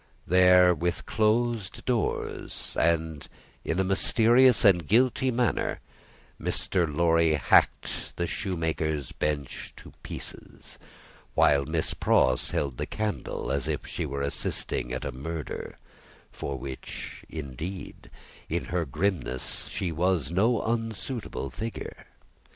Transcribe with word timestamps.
There, 0.25 0.73
with 0.73 1.05
closed 1.05 1.85
doors, 1.85 2.75
and 2.75 3.27
in 3.63 3.79
a 3.79 3.83
mysterious 3.83 4.65
and 4.65 4.87
guilty 4.87 5.29
manner, 5.29 5.79
Mr. 6.41 6.91
Lorry 6.91 7.35
hacked 7.35 8.15
the 8.15 8.25
shoemaker's 8.25 9.11
bench 9.11 9.73
to 9.75 9.93
pieces, 10.01 10.79
while 11.35 11.65
Miss 11.65 11.93
Pross 11.93 12.49
held 12.49 12.77
the 12.77 12.87
candle 12.87 13.51
as 13.51 13.67
if 13.67 13.85
she 13.85 14.07
were 14.07 14.23
assisting 14.23 14.91
at 14.91 15.05
a 15.05 15.11
murder 15.11 15.77
for 16.31 16.57
which, 16.57 17.23
indeed, 17.29 18.09
in 18.49 18.65
her 18.73 18.85
grimness, 18.85 19.67
she 19.67 19.91
was 19.91 20.31
no 20.31 20.63
unsuitable 20.63 21.51
figure. 21.51 22.07